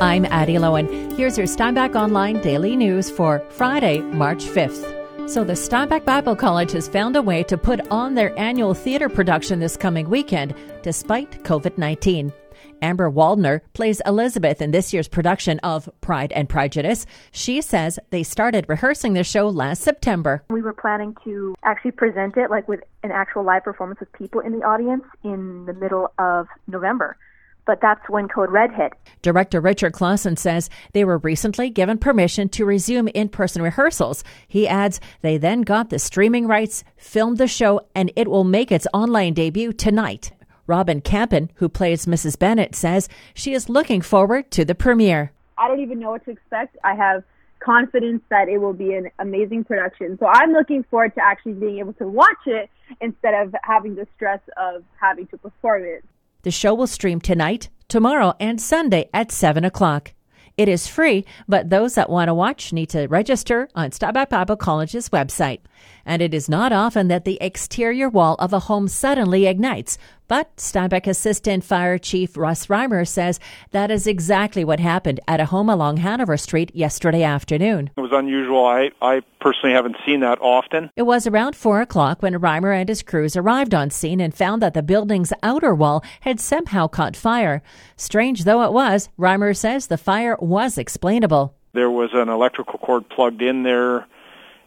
I'm 0.00 0.24
Addie 0.24 0.54
Lowen. 0.54 1.14
Here's 1.14 1.36
your 1.36 1.46
Steinbach 1.46 1.94
Online 1.94 2.40
daily 2.40 2.74
news 2.74 3.10
for 3.10 3.44
Friday, 3.50 4.00
March 4.00 4.44
5th. 4.44 5.28
So, 5.28 5.44
the 5.44 5.54
Steinbach 5.54 6.06
Bible 6.06 6.34
College 6.34 6.72
has 6.72 6.88
found 6.88 7.16
a 7.16 7.22
way 7.22 7.42
to 7.42 7.58
put 7.58 7.86
on 7.90 8.14
their 8.14 8.36
annual 8.38 8.72
theater 8.72 9.10
production 9.10 9.60
this 9.60 9.76
coming 9.76 10.08
weekend, 10.08 10.54
despite 10.82 11.44
COVID 11.44 11.76
19. 11.76 12.32
Amber 12.80 13.10
Waldner 13.10 13.60
plays 13.74 14.00
Elizabeth 14.06 14.62
in 14.62 14.70
this 14.70 14.94
year's 14.94 15.06
production 15.06 15.58
of 15.58 15.90
Pride 16.00 16.32
and 16.32 16.48
Prejudice. 16.48 17.04
She 17.30 17.60
says 17.60 17.98
they 18.08 18.22
started 18.22 18.64
rehearsing 18.70 19.12
the 19.12 19.22
show 19.22 19.50
last 19.50 19.82
September. 19.82 20.42
We 20.48 20.62
were 20.62 20.72
planning 20.72 21.14
to 21.24 21.54
actually 21.62 21.90
present 21.90 22.38
it 22.38 22.50
like 22.50 22.66
with 22.68 22.80
an 23.02 23.10
actual 23.10 23.44
live 23.44 23.64
performance 23.64 24.00
with 24.00 24.10
people 24.14 24.40
in 24.40 24.52
the 24.52 24.64
audience 24.64 25.04
in 25.24 25.66
the 25.66 25.74
middle 25.74 26.10
of 26.18 26.46
November 26.66 27.18
but 27.66 27.80
that's 27.80 28.08
when 28.08 28.28
Code 28.28 28.50
Red 28.50 28.72
hit. 28.72 28.92
Director 29.22 29.60
Richard 29.60 29.92
Clausen 29.92 30.36
says 30.36 30.70
they 30.92 31.04
were 31.04 31.18
recently 31.18 31.70
given 31.70 31.98
permission 31.98 32.48
to 32.50 32.64
resume 32.64 33.08
in 33.08 33.28
person 33.28 33.62
rehearsals. 33.62 34.24
He 34.48 34.66
adds 34.66 35.00
they 35.22 35.36
then 35.36 35.62
got 35.62 35.90
the 35.90 35.98
streaming 35.98 36.46
rights, 36.46 36.84
filmed 36.96 37.38
the 37.38 37.48
show, 37.48 37.80
and 37.94 38.12
it 38.16 38.28
will 38.28 38.44
make 38.44 38.72
its 38.72 38.86
online 38.92 39.34
debut 39.34 39.72
tonight. 39.72 40.32
Robin 40.66 41.00
Campen, 41.00 41.50
who 41.56 41.68
plays 41.68 42.06
Mrs. 42.06 42.38
Bennet, 42.38 42.74
says 42.74 43.08
she 43.34 43.54
is 43.54 43.68
looking 43.68 44.00
forward 44.00 44.50
to 44.52 44.64
the 44.64 44.74
premiere. 44.74 45.32
I 45.58 45.68
don't 45.68 45.80
even 45.80 45.98
know 45.98 46.10
what 46.10 46.24
to 46.26 46.30
expect. 46.30 46.76
I 46.84 46.94
have 46.94 47.24
confidence 47.58 48.22
that 48.30 48.48
it 48.48 48.58
will 48.58 48.72
be 48.72 48.94
an 48.94 49.10
amazing 49.18 49.64
production. 49.64 50.16
So 50.18 50.26
I'm 50.26 50.52
looking 50.52 50.84
forward 50.84 51.14
to 51.16 51.24
actually 51.24 51.52
being 51.52 51.78
able 51.78 51.92
to 51.94 52.08
watch 52.08 52.46
it 52.46 52.70
instead 53.00 53.34
of 53.34 53.54
having 53.62 53.94
the 53.94 54.06
stress 54.16 54.40
of 54.56 54.84
having 55.00 55.26
to 55.28 55.38
perform 55.38 55.84
it. 55.84 56.04
The 56.42 56.50
show 56.50 56.74
will 56.74 56.86
stream 56.86 57.20
tonight, 57.20 57.68
tomorrow, 57.88 58.34
and 58.40 58.60
Sunday 58.60 59.10
at 59.12 59.30
7 59.30 59.64
o'clock. 59.64 60.14
It 60.56 60.68
is 60.68 60.86
free, 60.86 61.24
but 61.48 61.70
those 61.70 61.94
that 61.94 62.10
want 62.10 62.28
to 62.28 62.34
watch 62.34 62.72
need 62.72 62.90
to 62.90 63.06
register 63.06 63.68
on 63.74 63.92
Steinbach 63.92 64.30
Bible 64.30 64.56
College's 64.56 65.08
website. 65.10 65.60
And 66.04 66.20
it 66.20 66.34
is 66.34 66.48
not 66.48 66.72
often 66.72 67.08
that 67.08 67.24
the 67.24 67.38
exterior 67.40 68.08
wall 68.08 68.36
of 68.38 68.52
a 68.52 68.60
home 68.60 68.88
suddenly 68.88 69.46
ignites, 69.46 69.96
but 70.30 70.60
Steinbach 70.60 71.08
Assistant 71.08 71.64
Fire 71.64 71.98
Chief 71.98 72.36
Russ 72.36 72.66
Reimer 72.66 73.06
says 73.06 73.40
that 73.72 73.90
is 73.90 74.06
exactly 74.06 74.64
what 74.64 74.78
happened 74.78 75.18
at 75.26 75.40
a 75.40 75.46
home 75.46 75.68
along 75.68 75.96
Hanover 75.96 76.36
Street 76.36 76.70
yesterday 76.72 77.24
afternoon. 77.24 77.90
It 77.96 78.00
was 78.00 78.12
unusual. 78.12 78.64
I, 78.64 78.92
I 79.02 79.22
personally 79.40 79.74
haven't 79.74 79.96
seen 80.06 80.20
that 80.20 80.40
often. 80.40 80.88
It 80.94 81.02
was 81.02 81.26
around 81.26 81.56
4 81.56 81.80
o'clock 81.80 82.22
when 82.22 82.34
Reimer 82.34 82.72
and 82.72 82.88
his 82.88 83.02
crews 83.02 83.36
arrived 83.36 83.74
on 83.74 83.90
scene 83.90 84.20
and 84.20 84.32
found 84.32 84.62
that 84.62 84.72
the 84.72 84.84
building's 84.84 85.32
outer 85.42 85.74
wall 85.74 86.04
had 86.20 86.38
somehow 86.38 86.86
caught 86.86 87.16
fire. 87.16 87.60
Strange 87.96 88.44
though 88.44 88.62
it 88.62 88.72
was, 88.72 89.08
Reimer 89.18 89.56
says 89.56 89.88
the 89.88 89.98
fire 89.98 90.36
was 90.38 90.78
explainable. 90.78 91.56
There 91.72 91.90
was 91.90 92.10
an 92.12 92.28
electrical 92.28 92.78
cord 92.78 93.08
plugged 93.08 93.42
in 93.42 93.64
there 93.64 94.06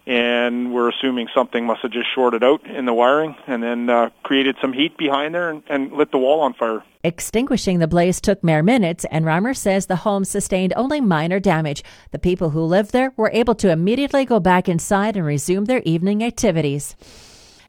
and 0.06 0.74
we're 0.74 0.90
assuming 0.90 1.28
something 1.34 1.66
must 1.66 1.82
have 1.82 1.92
just 1.92 2.08
shorted 2.14 2.44
out 2.44 2.66
in 2.66 2.86
the 2.86 2.94
wiring 2.94 3.36
and 3.48 3.64
then 3.64 3.90
uh, 3.90 4.10
created 4.24 4.58
some 4.62 4.74
heat 4.74 4.98
behind 4.98 5.34
there 5.34 5.50
and, 5.50 5.64
and, 5.68 5.94
lit 5.94 6.12
the 6.12 6.18
wall 6.18 6.42
on 6.42 6.54
fire. 6.54 6.84
Extinguishing 7.06 7.80
the 7.80 7.88
blaze 7.88 8.20
took 8.20 8.44
mere 8.44 8.64
minutes, 8.64 9.06
and 9.12 9.26
Reimer 9.26 9.56
says 9.56 9.86
the 9.86 9.98
home 9.98 10.26
sustained 10.26 10.74
only 10.76 11.00
minor 11.00 11.40
damage. 11.40 11.84
The 12.12 12.20
people 12.20 12.50
who 12.50 12.62
lived 12.62 12.92
there 12.92 13.14
were 13.16 13.32
able 13.34 13.56
to 13.56 13.72
immediately 13.72 14.26
go 14.26 14.40
back 14.40 14.68
inside 14.68 15.16
and 15.16 15.26
resume 15.26 15.66
their 15.66 15.82
evening 15.86 16.24
activities. 16.24 16.96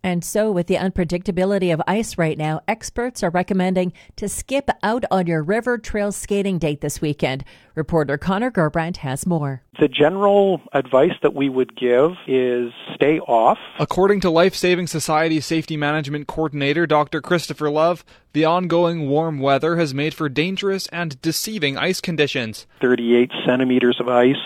And 0.05 0.23
so, 0.23 0.53
with 0.53 0.67
the 0.67 0.75
unpredictability 0.75 1.73
of 1.73 1.81
ice 1.87 2.19
right 2.19 2.37
now, 2.37 2.61
experts 2.69 3.23
are 3.23 3.31
recommending 3.31 3.95
to 4.17 4.29
skip 4.29 4.69
out 4.83 5.03
on 5.11 5.27
your 5.27 5.43
river 5.43 5.79
trail 5.79 6.13
skating 6.13 6.59
date 6.59 6.83
this 6.83 7.01
weekend. 7.01 7.43
Reporter 7.75 8.17
Connor 8.17 8.53
Gerbrandt 8.53 8.99
has 8.99 9.27
more. 9.27 9.63
The 9.81 9.89
general 9.89 10.61
advice 10.73 11.15
that 11.23 11.35
we 11.35 11.49
would 11.49 11.75
give 11.77 12.13
is 12.29 12.73
stay 12.95 13.19
off. 13.19 13.59
According 13.81 14.21
to 14.21 14.31
Life 14.31 14.55
Saving 14.55 14.87
Society 14.87 15.41
Safety 15.41 15.77
Management 15.77 16.29
Coordinator 16.29 16.87
Dr. 16.87 17.21
Christopher 17.21 17.71
Love, 17.71 18.05
the 18.33 18.45
ongoing 18.45 19.09
warm 19.09 19.41
weather 19.41 19.77
has 19.77 19.93
made 19.93 20.15
for 20.15 20.29
dangerous 20.29 20.87
and 20.89 21.21
deceiving 21.21 21.77
ice 21.77 22.01
conditions. 22.01 22.67
38 22.81 23.33
centimeters 23.45 23.99
of 23.99 24.09
ice. 24.09 24.37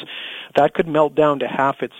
That 0.56 0.72
could 0.72 0.88
melt 0.88 1.14
down 1.14 1.40
to 1.40 1.48
half 1.48 1.82
its 1.82 1.94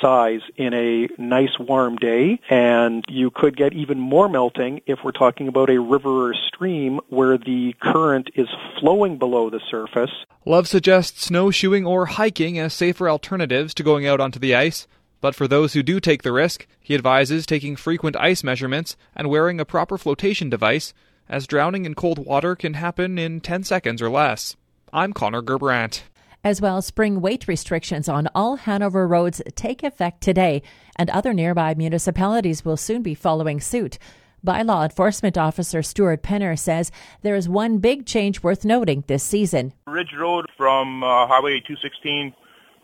size 0.00 0.40
in 0.56 0.74
a 0.74 1.08
nice 1.18 1.58
warm 1.58 1.96
day, 1.96 2.38
and 2.50 3.04
you 3.08 3.30
could 3.30 3.56
get 3.56 3.72
even 3.72 3.98
more 3.98 4.28
melting 4.28 4.80
if 4.86 4.98
we're 5.04 5.12
talking 5.12 5.48
about 5.48 5.70
a 5.70 5.80
river 5.80 6.28
or 6.28 6.34
stream 6.34 7.00
where 7.08 7.38
the 7.38 7.74
current 7.80 8.28
is 8.34 8.48
flowing 8.78 9.18
below 9.18 9.50
the 9.50 9.60
surface. 9.70 10.10
Love 10.44 10.68
suggests 10.74 11.26
snowshoeing 11.26 11.86
or 11.86 12.06
hiking 12.06 12.58
as 12.58 12.74
safer 12.74 13.08
alternatives 13.08 13.72
to 13.72 13.84
going 13.84 14.08
out 14.08 14.20
onto 14.20 14.40
the 14.40 14.56
ice. 14.56 14.88
But 15.20 15.36
for 15.36 15.46
those 15.46 15.72
who 15.72 15.84
do 15.84 16.00
take 16.00 16.24
the 16.24 16.32
risk, 16.32 16.66
he 16.80 16.96
advises 16.96 17.46
taking 17.46 17.76
frequent 17.76 18.16
ice 18.16 18.42
measurements 18.42 18.96
and 19.14 19.30
wearing 19.30 19.60
a 19.60 19.64
proper 19.64 19.96
flotation 19.96 20.50
device, 20.50 20.92
as 21.28 21.46
drowning 21.46 21.84
in 21.84 21.94
cold 21.94 22.18
water 22.18 22.56
can 22.56 22.74
happen 22.74 23.18
in 23.18 23.40
10 23.40 23.62
seconds 23.62 24.02
or 24.02 24.10
less. 24.10 24.56
I'm 24.92 25.12
Connor 25.12 25.42
Gerbrandt. 25.42 26.02
As 26.42 26.60
well, 26.60 26.82
spring 26.82 27.20
weight 27.20 27.46
restrictions 27.46 28.08
on 28.08 28.28
all 28.34 28.56
Hanover 28.56 29.06
roads 29.06 29.40
take 29.54 29.84
effect 29.84 30.22
today, 30.22 30.60
and 30.96 31.08
other 31.10 31.32
nearby 31.32 31.74
municipalities 31.74 32.64
will 32.64 32.76
soon 32.76 33.00
be 33.00 33.14
following 33.14 33.60
suit. 33.60 33.96
Bylaw 34.44 34.84
Enforcement 34.84 35.38
Officer 35.38 35.82
Stuart 35.82 36.22
Penner 36.22 36.58
says 36.58 36.92
there 37.22 37.34
is 37.34 37.48
one 37.48 37.78
big 37.78 38.04
change 38.04 38.42
worth 38.42 38.64
noting 38.64 39.04
this 39.06 39.22
season. 39.22 39.72
Ridge 39.86 40.12
Road 40.18 40.46
from 40.56 41.02
uh, 41.02 41.26
Highway 41.26 41.60
216 41.60 42.34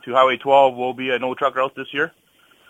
to 0.05 0.13
Highway 0.15 0.39
12 0.39 0.75
will 0.75 0.95
be 0.95 1.11
a 1.11 1.19
no 1.19 1.35
truck 1.35 1.57
route 1.57 1.75
this 1.77 1.93
year. 1.93 2.13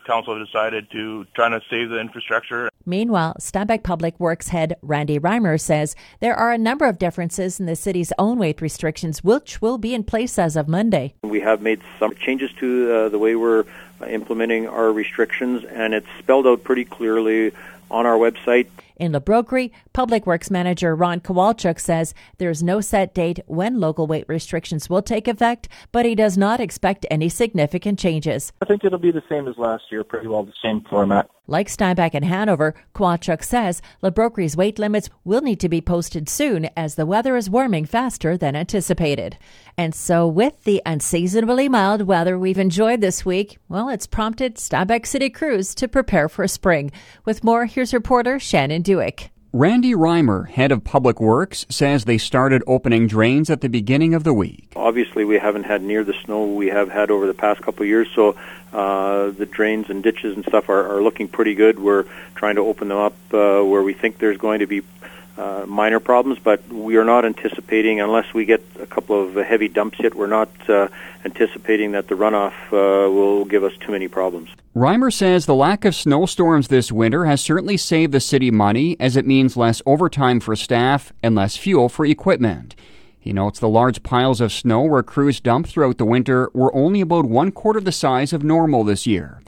Council 0.07 0.45
decided 0.45 0.91
to 0.91 1.25
try 1.35 1.49
to 1.49 1.61
save 1.71 1.91
the 1.91 2.01
infrastructure 2.01 2.71
Meanwhile, 2.87 3.37
Steinbach 3.39 3.83
Public 3.83 4.19
Works 4.19 4.49
head 4.49 4.77
Randy 4.83 5.19
Reimer 5.19 5.61
says 5.61 5.95
there 6.21 6.35
are 6.35 6.51
a 6.51 6.59
number 6.59 6.87
of 6.87 6.99
differences 6.99 7.61
in 7.61 7.67
the 7.67 7.77
city's 7.77 8.13
own 8.19 8.39
weight 8.39 8.61
restrictions, 8.61 9.23
which 9.23 9.61
will 9.61 9.79
be 9.79 9.95
in 9.95 10.03
place 10.03 10.39
as 10.39 10.57
of 10.57 10.67
Monday. 10.67 11.15
We 11.23 11.41
have 11.41 11.61
made 11.61 11.83
some 11.99 12.15
changes 12.15 12.51
to 12.59 12.93
uh, 12.93 13.09
the 13.11 13.19
way 13.19 13.37
we're 13.37 13.65
implementing 14.09 14.67
our 14.67 14.93
restrictions, 14.93 15.65
and 15.65 15.93
it's 15.93 16.07
spelled 16.19 16.47
out 16.47 16.65
pretty 16.65 16.87
clearly 16.87 17.53
on 17.91 18.07
our 18.07 18.17
website. 18.17 18.69
In 19.01 19.13
La 19.13 19.19
Broquerie, 19.19 19.73
Public 19.95 20.27
Works 20.27 20.51
Manager 20.51 20.95
Ron 20.95 21.21
Kowalchuk 21.21 21.81
says 21.81 22.13
there's 22.37 22.63
no 22.63 22.83
set 22.83 23.15
date 23.15 23.41
when 23.47 23.81
local 23.81 24.07
weight 24.07 24.27
restrictions 24.29 24.91
will 24.91 25.01
take 25.01 25.27
effect, 25.27 25.71
but 25.91 26.05
he 26.05 26.15
does 26.15 26.37
not 26.37 26.61
expect 26.61 27.07
any 27.11 27.31
significant 27.31 27.99
changes. 27.99 28.53
I 28.61 28.67
think 28.67 28.85
it'll 28.85 28.99
be 28.99 29.11
the 29.11 29.23
same 29.27 29.49
as 29.49 29.57
last 29.57 29.85
year, 29.91 30.05
pretty 30.05 30.27
well 30.27 30.43
the 30.43 30.53
same 30.63 30.83
format. 30.83 31.31
Like 31.51 31.69
Steinbach 31.69 32.15
and 32.15 32.25
Hanover, 32.25 32.77
Kowalchuk 32.95 33.43
says 33.43 33.83
La 34.03 34.11
Broquerie's 34.11 34.57
weight 34.57 34.79
limits 34.79 35.11
will 35.25 35.41
need 35.41 35.59
to 35.59 35.69
be 35.69 35.81
posted 35.81 36.29
soon 36.29 36.71
as 36.77 36.95
the 36.95 37.05
weather 37.05 37.37
is 37.37 37.51
warming 37.51 37.87
faster 37.87 38.37
than 38.37 38.55
anticipated. 38.55 39.37
And 39.77 39.93
so, 39.93 40.29
with 40.29 40.63
the 40.63 40.81
unseasonably 40.87 41.69
mild 41.69 42.03
weather 42.03 42.39
we've 42.39 42.57
enjoyed 42.57 43.01
this 43.01 43.25
week, 43.25 43.59
well, 43.69 43.89
it's 43.89 44.07
prompted 44.07 44.59
Steinbach 44.59 45.07
City 45.07 45.29
Crews 45.29 45.75
to 45.75 45.89
prepare 45.89 46.29
for 46.29 46.47
spring. 46.47 46.93
With 47.25 47.43
more, 47.43 47.67
here's 47.67 47.93
reporter 47.93 48.39
Shannon 48.39 48.83
Dewick. 48.91 49.31
Randy 49.53 49.93
Reimer, 49.95 50.49
head 50.49 50.73
of 50.73 50.83
Public 50.83 51.21
Works, 51.21 51.65
says 51.69 52.07
they 52.07 52.19
started 52.19 52.65
opening 52.67 53.07
drains 53.07 53.49
at 53.49 53.61
the 53.61 53.69
beginning 53.69 54.15
of 54.15 54.25
the 54.25 54.35
week. 54.35 54.73
Obviously, 54.75 55.25
we 55.25 55.39
haven't 55.39 55.63
had 55.63 55.81
near 55.81 56.03
the 56.03 56.13
snow 56.25 56.47
we 56.47 56.67
have 56.67 56.91
had 56.91 57.13
over 57.13 57.29
the 57.29 57.35
past 57.35 57.63
couple 57.63 57.83
of 57.83 57.89
years, 57.89 58.09
so 58.17 58.35
uh, 58.73 59.31
the 59.31 59.47
drains 59.47 59.91
and 59.91 60.03
ditches 60.03 60.35
and 60.35 60.45
stuff 60.45 60.69
are, 60.69 60.97
are 60.97 61.01
looking 61.01 61.29
pretty 61.29 61.55
good. 61.55 61.79
We're 61.79 62.05
trying 62.35 62.57
to 62.57 62.63
open 62.63 62.89
them 62.89 62.99
up 62.99 63.15
uh, 63.33 63.63
where 63.63 63.83
we 63.83 63.95
think 63.95 64.19
there's 64.19 64.39
going 64.39 64.59
to 64.59 64.67
be 64.67 64.83
uh, 65.41 65.65
minor 65.67 66.01
problems, 66.01 66.39
but 66.39 66.67
we 66.69 66.97
are 66.97 67.05
not 67.05 67.25
anticipating, 67.25 68.01
unless 68.01 68.35
we 68.35 68.45
get 68.45 68.63
a 68.79 68.87
couple 68.87 69.21
of 69.23 69.35
heavy 69.47 69.69
dumps 69.69 69.99
hit, 69.99 70.15
we're 70.15 70.27
not 70.27 70.51
uh, 70.69 70.89
anticipating 71.25 71.93
that 71.93 72.09
the 72.09 72.15
runoff 72.15 72.53
uh, 72.73 73.11
will 73.11 73.47
give 73.47 73.65
us 73.65 73.73
too 73.79 73.93
many 73.93 74.07
problems. 74.07 74.51
Reimer 74.77 75.13
says 75.13 75.47
the 75.47 75.55
lack 75.55 75.85
of 75.85 75.95
snowstorms 75.95 76.69
this 76.69 76.93
winter 76.93 77.25
has 77.25 77.41
certainly 77.41 77.79
saved 77.79 78.13
the 78.13 78.21
city 78.21 78.51
money 78.51 78.97
as 79.01 79.17
it 79.17 79.27
means 79.27 79.57
less 79.57 79.81
overtime 79.87 80.41
for 80.41 80.55
staff 80.55 81.13
and 81.23 81.35
less 81.35 81.57
fuel 81.57 81.89
for 81.89 82.05
equipment. 82.05 82.77
He 83.19 83.33
notes 83.33 83.59
the 83.59 83.69
large 83.69 84.03
piles 84.03 84.41
of 84.41 84.53
snow 84.53 84.83
where 84.83 85.03
crews 85.03 85.41
dumped 85.41 85.71
throughout 85.71 85.99
the 85.99 86.05
winter 86.05 86.51
were 86.53 86.75
only 86.75 87.01
about 87.01 87.25
one 87.25 87.51
quarter 87.51 87.81
the 87.81 87.93
size 87.93 88.33
of 88.33 88.43
normal 88.43 88.85
this 88.85 89.07
year. 89.07 89.41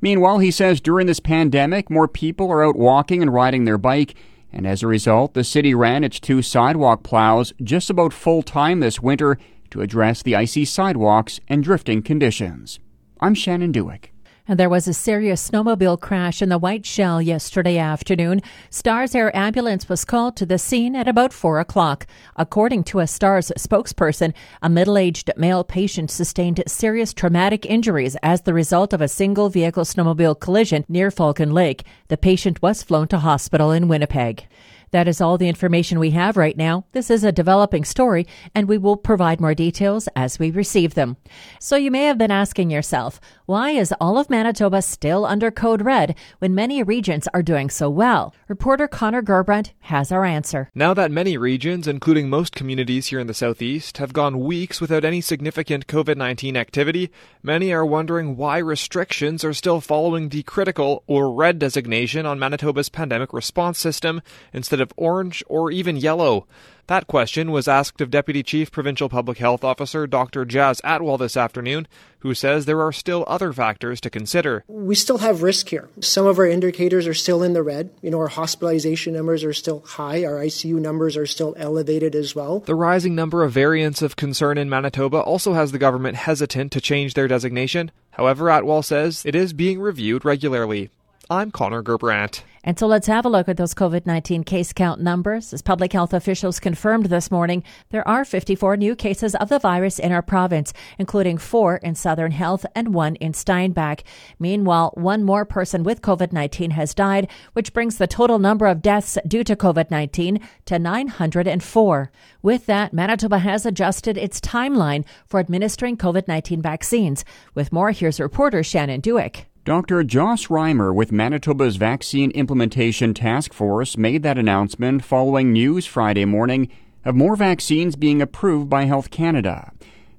Meanwhile, 0.00 0.38
he 0.38 0.50
says 0.50 0.80
during 0.80 1.06
this 1.06 1.20
pandemic, 1.20 1.90
more 1.90 2.08
people 2.08 2.50
are 2.50 2.64
out 2.64 2.76
walking 2.76 3.22
and 3.22 3.32
riding 3.32 3.64
their 3.64 3.78
bike 3.78 4.14
and 4.54 4.66
as 4.66 4.82
a 4.82 4.86
result, 4.86 5.34
the 5.34 5.42
city 5.42 5.74
ran 5.74 6.04
its 6.04 6.20
two 6.20 6.40
sidewalk 6.40 7.02
plows 7.02 7.52
just 7.62 7.90
about 7.90 8.12
full 8.12 8.42
time 8.42 8.78
this 8.80 9.00
winter 9.00 9.36
to 9.70 9.82
address 9.82 10.22
the 10.22 10.36
icy 10.36 10.64
sidewalks 10.64 11.40
and 11.48 11.64
drifting 11.64 12.00
conditions. 12.00 12.78
I'm 13.20 13.34
Shannon 13.34 13.72
Dewick. 13.72 14.13
And 14.46 14.60
there 14.60 14.68
was 14.68 14.86
a 14.86 14.92
serious 14.92 15.48
snowmobile 15.48 15.98
crash 16.00 16.42
in 16.42 16.50
the 16.50 16.58
Whiteshell 16.58 17.22
yesterday 17.22 17.78
afternoon. 17.78 18.42
Stars 18.68 19.14
Air 19.14 19.34
ambulance 19.34 19.88
was 19.88 20.04
called 20.04 20.36
to 20.36 20.44
the 20.44 20.58
scene 20.58 20.94
at 20.94 21.08
about 21.08 21.32
4 21.32 21.60
o'clock. 21.60 22.06
According 22.36 22.84
to 22.84 23.00
a 23.00 23.06
Stars 23.06 23.50
spokesperson, 23.56 24.34
a 24.60 24.68
middle 24.68 24.98
aged 24.98 25.30
male 25.38 25.64
patient 25.64 26.10
sustained 26.10 26.62
serious 26.66 27.14
traumatic 27.14 27.64
injuries 27.64 28.18
as 28.22 28.42
the 28.42 28.52
result 28.52 28.92
of 28.92 29.00
a 29.00 29.08
single 29.08 29.48
vehicle 29.48 29.84
snowmobile 29.84 30.38
collision 30.38 30.84
near 30.90 31.10
Falcon 31.10 31.54
Lake. 31.54 31.82
The 32.08 32.18
patient 32.18 32.60
was 32.60 32.82
flown 32.82 33.08
to 33.08 33.20
hospital 33.20 33.70
in 33.70 33.88
Winnipeg. 33.88 34.46
That 34.94 35.08
is 35.08 35.20
all 35.20 35.38
the 35.38 35.48
information 35.48 35.98
we 35.98 36.12
have 36.12 36.36
right 36.36 36.56
now. 36.56 36.84
This 36.92 37.10
is 37.10 37.24
a 37.24 37.32
developing 37.32 37.84
story, 37.84 38.28
and 38.54 38.68
we 38.68 38.78
will 38.78 38.96
provide 38.96 39.40
more 39.40 39.52
details 39.52 40.08
as 40.14 40.38
we 40.38 40.52
receive 40.52 40.94
them. 40.94 41.16
So 41.58 41.74
you 41.74 41.90
may 41.90 42.04
have 42.04 42.16
been 42.16 42.30
asking 42.30 42.70
yourself, 42.70 43.20
why 43.46 43.70
is 43.70 43.92
all 44.00 44.16
of 44.16 44.30
Manitoba 44.30 44.80
still 44.80 45.26
under 45.26 45.50
code 45.50 45.82
red 45.82 46.14
when 46.38 46.54
many 46.54 46.84
regions 46.84 47.26
are 47.34 47.42
doing 47.42 47.68
so 47.68 47.90
well? 47.90 48.32
Reporter 48.46 48.86
Connor 48.86 49.20
Gerbrandt 49.20 49.72
has 49.80 50.12
our 50.12 50.24
answer. 50.24 50.70
Now 50.76 50.94
that 50.94 51.10
many 51.10 51.36
regions, 51.36 51.88
including 51.88 52.30
most 52.30 52.54
communities 52.54 53.08
here 53.08 53.18
in 53.18 53.26
the 53.26 53.34
southeast, 53.34 53.98
have 53.98 54.12
gone 54.12 54.38
weeks 54.38 54.80
without 54.80 55.04
any 55.04 55.20
significant 55.20 55.88
COVID 55.88 56.16
19 56.16 56.56
activity, 56.56 57.10
many 57.42 57.72
are 57.72 57.84
wondering 57.84 58.36
why 58.36 58.58
restrictions 58.58 59.42
are 59.42 59.52
still 59.52 59.80
following 59.80 60.28
the 60.28 60.44
critical 60.44 61.02
or 61.08 61.32
red 61.32 61.58
designation 61.58 62.26
on 62.26 62.38
Manitoba's 62.38 62.88
pandemic 62.88 63.32
response 63.32 63.80
system 63.80 64.22
instead 64.52 64.80
of 64.80 64.84
of 64.84 64.92
orange 64.96 65.42
or 65.48 65.72
even 65.72 65.96
yellow? 65.96 66.46
That 66.86 67.06
question 67.06 67.50
was 67.50 67.66
asked 67.66 68.02
of 68.02 68.10
Deputy 68.10 68.42
Chief 68.42 68.70
Provincial 68.70 69.08
Public 69.08 69.38
Health 69.38 69.64
Officer 69.64 70.06
Dr. 70.06 70.44
Jazz 70.44 70.82
Atwal 70.82 71.18
this 71.18 71.34
afternoon, 71.34 71.88
who 72.18 72.34
says 72.34 72.66
there 72.66 72.82
are 72.82 72.92
still 72.92 73.24
other 73.26 73.54
factors 73.54 74.02
to 74.02 74.10
consider. 74.10 74.64
We 74.68 74.94
still 74.94 75.16
have 75.18 75.42
risk 75.42 75.70
here. 75.70 75.88
Some 76.00 76.26
of 76.26 76.38
our 76.38 76.44
indicators 76.44 77.06
are 77.06 77.14
still 77.14 77.42
in 77.42 77.54
the 77.54 77.62
red. 77.62 77.88
You 78.02 78.10
know, 78.10 78.18
our 78.18 78.28
hospitalization 78.28 79.14
numbers 79.14 79.44
are 79.44 79.54
still 79.54 79.80
high, 79.80 80.26
our 80.26 80.34
ICU 80.34 80.74
numbers 80.74 81.16
are 81.16 81.24
still 81.24 81.54
elevated 81.56 82.14
as 82.14 82.34
well. 82.34 82.60
The 82.60 82.74
rising 82.74 83.14
number 83.14 83.44
of 83.44 83.52
variants 83.52 84.02
of 84.02 84.16
concern 84.16 84.58
in 84.58 84.68
Manitoba 84.68 85.20
also 85.20 85.54
has 85.54 85.72
the 85.72 85.78
government 85.78 86.16
hesitant 86.16 86.70
to 86.72 86.82
change 86.82 87.14
their 87.14 87.28
designation. 87.28 87.92
However, 88.10 88.46
Atwal 88.46 88.84
says 88.84 89.24
it 89.24 89.34
is 89.34 89.54
being 89.54 89.80
reviewed 89.80 90.26
regularly. 90.26 90.90
I'm 91.30 91.50
Connor 91.50 91.82
Gerbrandt. 91.82 92.42
And 92.66 92.78
so 92.78 92.86
let's 92.86 93.06
have 93.06 93.26
a 93.26 93.28
look 93.28 93.48
at 93.48 93.58
those 93.58 93.74
COVID 93.74 94.06
19 94.06 94.44
case 94.44 94.72
count 94.72 95.00
numbers. 95.00 95.52
As 95.52 95.60
public 95.60 95.92
health 95.92 96.14
officials 96.14 96.58
confirmed 96.58 97.06
this 97.06 97.30
morning, 97.30 97.62
there 97.90 98.06
are 98.08 98.24
54 98.24 98.76
new 98.78 98.96
cases 98.96 99.34
of 99.34 99.50
the 99.50 99.58
virus 99.58 99.98
in 99.98 100.12
our 100.12 100.22
province, 100.22 100.72
including 100.98 101.36
four 101.36 101.76
in 101.76 101.94
Southern 101.94 102.32
Health 102.32 102.64
and 102.74 102.94
one 102.94 103.16
in 103.16 103.34
Steinbach. 103.34 104.02
Meanwhile, 104.38 104.92
one 104.94 105.24
more 105.24 105.44
person 105.44 105.82
with 105.82 106.02
COVID 106.02 106.32
19 106.32 106.70
has 106.72 106.94
died, 106.94 107.30
which 107.52 107.74
brings 107.74 107.98
the 107.98 108.06
total 108.06 108.38
number 108.38 108.66
of 108.66 108.82
deaths 108.82 109.18
due 109.26 109.44
to 109.44 109.56
COVID 109.56 109.90
19 109.90 110.40
to 110.66 110.78
904. 110.78 112.12
With 112.42 112.66
that, 112.66 112.92
Manitoba 112.92 113.38
has 113.38 113.66
adjusted 113.66 114.16
its 114.16 114.40
timeline 114.40 115.04
for 115.26 115.38
administering 115.38 115.96
COVID 115.96 116.28
19 116.28 116.62
vaccines. 116.62 117.24
With 117.54 117.72
more, 117.72 117.90
here's 117.92 118.20
reporter 118.20 118.62
Shannon 118.62 119.00
Dewick. 119.00 119.46
Dr. 119.64 120.04
Joss 120.04 120.48
Reimer 120.48 120.94
with 120.94 121.10
Manitoba's 121.10 121.76
Vaccine 121.76 122.30
Implementation 122.32 123.14
Task 123.14 123.54
Force 123.54 123.96
made 123.96 124.22
that 124.22 124.36
announcement 124.36 125.02
following 125.02 125.54
news 125.54 125.86
Friday 125.86 126.26
morning 126.26 126.68
of 127.02 127.14
more 127.14 127.34
vaccines 127.34 127.96
being 127.96 128.20
approved 128.20 128.68
by 128.68 128.84
Health 128.84 129.10
Canada. 129.10 129.72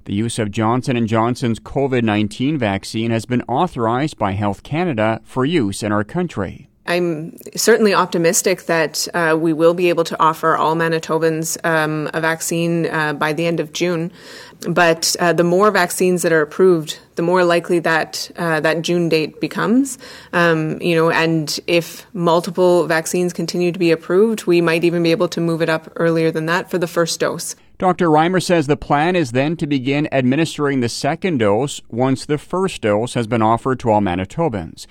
The 0.06 0.16
use 0.16 0.40
of 0.40 0.50
Johnson 0.50 1.06
& 1.08 1.08
Johnson's 1.08 1.60
COVID-19 1.60 2.58
vaccine 2.58 3.12
has 3.12 3.28
been 3.28 3.44
authorized 3.44 4.18
by 4.18 4.32
Health 4.32 4.64
Canada 4.64 5.22
for 5.24 5.46
use 5.46 5.84
in 5.84 5.92
our 5.92 6.04
country. 6.04 6.68
I'm 6.88 7.36
certainly 7.56 7.96
optimistic 7.96 8.64
that 8.68 9.08
uh, 9.14 9.36
we 9.40 9.54
will 9.54 9.74
be 9.74 9.90
able 9.90 10.04
to 10.04 10.20
offer 10.22 10.56
all 10.56 10.76
Manitobans 10.76 11.58
um, 11.66 12.10
a 12.14 12.22
vaccine 12.22 12.86
uh, 12.86 13.14
by 13.14 13.34
the 13.34 13.48
end 13.48 13.60
of 13.60 13.74
June. 13.74 14.12
But 14.70 15.16
uh, 15.20 15.34
the 15.34 15.44
more 15.44 15.72
vaccines 15.72 16.22
that 16.22 16.32
are 16.32 16.42
approved, 16.42 17.00
the 17.16 17.24
more 17.24 17.44
likely 17.44 17.80
that 17.80 18.30
uh, 18.36 18.60
that 18.60 18.84
June 18.84 19.10
date 19.10 19.42
becomes. 19.42 19.98
Um, 20.32 20.80
you 20.82 20.96
know, 20.96 21.10
and 21.10 21.60
if 21.66 22.06
multiple 22.14 22.86
vaccines 22.88 23.34
continue 23.34 23.72
to 23.72 23.80
be 23.80 23.92
approved, 23.92 24.46
we 24.46 24.62
might 24.62 24.84
even 24.84 25.02
be 25.02 25.12
able 25.12 25.28
to 25.30 25.42
move 25.42 25.62
it 25.62 25.70
up 25.70 25.92
earlier 25.96 26.30
than 26.30 26.46
that 26.46 26.70
for 26.70 26.78
the 26.78 26.88
first 26.88 27.20
dose. 27.20 27.56
Dr. 27.78 28.08
Reimer 28.08 28.42
says 28.42 28.68
the 28.68 28.78
plan 28.78 29.16
is 29.16 29.34
then 29.34 29.58
to 29.58 29.68
begin 29.68 30.08
administering 30.14 30.80
the 30.80 30.88
second 30.88 31.40
dose 31.40 31.82
once 31.90 32.26
the 32.26 32.38
first 32.38 32.82
dose 32.82 33.16
has 33.16 33.28
been 33.28 33.42
offered 33.42 33.80
to 33.82 33.90
all 33.90 34.00
Manitobans. 34.00 34.86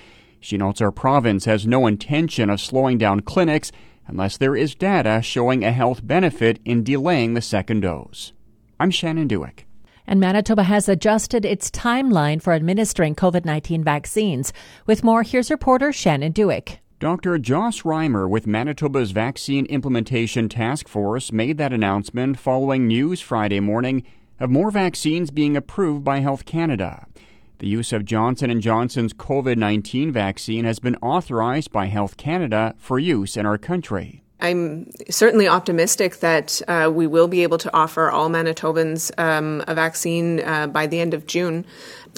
She 0.45 0.57
notes 0.57 0.79
our 0.79 0.91
province 0.91 1.45
has 1.45 1.65
no 1.65 1.87
intention 1.87 2.51
of 2.51 2.61
slowing 2.61 2.99
down 2.99 3.21
clinics 3.21 3.71
unless 4.05 4.37
there 4.37 4.55
is 4.55 4.75
data 4.75 5.23
showing 5.23 5.65
a 5.65 5.71
health 5.71 6.05
benefit 6.05 6.59
in 6.63 6.83
delaying 6.83 7.33
the 7.33 7.41
second 7.41 7.79
dose. 7.79 8.31
I'm 8.79 8.91
Shannon 8.91 9.27
Dewick. 9.27 9.65
And 10.05 10.19
Manitoba 10.19 10.61
has 10.61 10.87
adjusted 10.87 11.45
its 11.45 11.71
timeline 11.71 12.43
for 12.43 12.53
administering 12.53 13.15
COVID 13.15 13.43
19 13.43 13.83
vaccines. 13.83 14.53
With 14.85 15.03
more, 15.03 15.23
here's 15.23 15.49
reporter 15.49 15.91
Shannon 15.91 16.31
Dewick. 16.31 16.77
Dr. 16.99 17.39
Joss 17.39 17.81
Reimer 17.81 18.29
with 18.29 18.45
Manitoba's 18.45 19.09
Vaccine 19.09 19.65
Implementation 19.65 20.47
Task 20.47 20.87
Force 20.87 21.31
made 21.31 21.57
that 21.57 21.73
announcement 21.73 22.37
following 22.37 22.85
news 22.85 23.19
Friday 23.19 23.61
morning 23.61 24.03
of 24.39 24.51
more 24.51 24.69
vaccines 24.69 25.31
being 25.31 25.57
approved 25.57 26.03
by 26.03 26.19
Health 26.19 26.45
Canada. 26.45 27.07
The 27.59 27.67
use 27.67 27.93
of 27.93 28.03
Johnson 28.03 28.59
& 28.59 28.61
Johnson's 28.61 29.13
COVID-19 29.13 30.11
vaccine 30.11 30.65
has 30.65 30.79
been 30.79 30.97
authorized 30.97 31.71
by 31.71 31.85
Health 31.85 32.17
Canada 32.17 32.75
for 32.77 32.99
use 32.99 33.37
in 33.37 33.45
our 33.45 33.57
country. 33.57 34.23
I'm 34.41 34.91
certainly 35.09 35.47
optimistic 35.47 36.17
that 36.17 36.61
uh, 36.67 36.91
we 36.93 37.07
will 37.07 37.29
be 37.29 37.43
able 37.43 37.57
to 37.59 37.73
offer 37.73 38.11
all 38.11 38.29
Manitobans 38.29 39.17
um, 39.17 39.63
a 39.67 39.73
vaccine 39.73 40.41
uh, 40.41 40.67
by 40.67 40.87
the 40.87 40.99
end 40.99 41.13
of 41.13 41.25
June. 41.25 41.65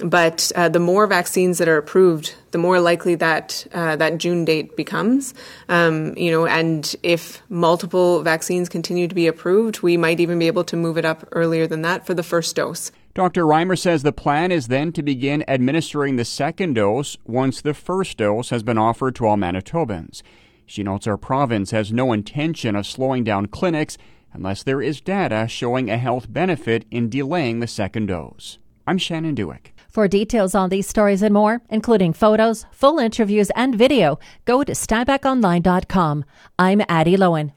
But 0.03 0.51
uh, 0.55 0.69
the 0.69 0.79
more 0.79 1.05
vaccines 1.05 1.59
that 1.59 1.67
are 1.67 1.77
approved, 1.77 2.35
the 2.51 2.57
more 2.57 2.79
likely 2.79 3.15
that 3.15 3.65
uh, 3.71 3.95
that 3.95 4.17
June 4.17 4.45
date 4.45 4.75
becomes. 4.75 5.33
Um, 5.69 6.17
you 6.17 6.31
know, 6.31 6.47
and 6.47 6.95
if 7.03 7.41
multiple 7.49 8.23
vaccines 8.23 8.69
continue 8.69 9.07
to 9.07 9.15
be 9.15 9.27
approved, 9.27 9.81
we 9.81 9.97
might 9.97 10.19
even 10.19 10.37
be 10.39 10.47
able 10.47 10.63
to 10.65 10.75
move 10.75 10.97
it 10.97 11.05
up 11.05 11.27
earlier 11.31 11.67
than 11.67 11.81
that 11.83 12.05
for 12.05 12.13
the 12.13 12.23
first 12.23 12.55
dose. 12.55 12.91
Dr. 13.17 13.45
Reimer 13.45 13.75
says 13.75 14.03
the 14.03 14.11
plan 14.11 14.51
is 14.51 14.67
then 14.67 14.91
to 14.91 15.01
begin 15.01 15.43
administering 15.47 16.17
the 16.17 16.23
second 16.23 16.75
dose 16.75 17.17
once 17.25 17.61
the 17.61 17.73
first 17.73 18.17
dose 18.17 18.51
has 18.51 18.61
been 18.61 18.77
offered 18.77 19.15
to 19.15 19.25
all 19.25 19.37
Manitobans. 19.37 20.21
She 20.67 20.83
notes 20.83 21.07
our 21.07 21.17
province 21.17 21.71
has 21.71 21.91
no 21.91 22.13
intention 22.13 22.75
of 22.75 22.85
slowing 22.85 23.23
down 23.23 23.47
clinics 23.47 23.97
unless 24.33 24.61
there 24.61 24.83
is 24.83 25.01
data 25.01 25.47
showing 25.49 25.89
a 25.89 25.97
health 25.97 26.31
benefit 26.31 26.85
in 26.91 27.09
delaying 27.09 27.59
the 27.59 27.65
second 27.65 28.05
dose. 28.05 28.59
I'm 28.85 28.99
Shannon 28.99 29.33
Dewick. 29.33 29.73
For 29.89 30.07
details 30.07 30.53
on 30.53 30.69
these 30.69 30.87
stories 30.87 31.23
and 31.23 31.33
more, 31.33 31.63
including 31.71 32.13
photos, 32.13 32.67
full 32.69 32.99
interviews, 32.99 33.49
and 33.55 33.73
video, 33.73 34.19
go 34.45 34.63
to 34.63 34.73
steinbachonline.com. 34.73 36.23
I'm 36.59 36.83
Addie 36.87 37.17
Lowen. 37.17 37.56